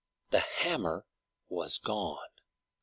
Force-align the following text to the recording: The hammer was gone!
The 0.31 0.39
hammer 0.39 1.05
was 1.47 1.77
gone! 1.77 2.27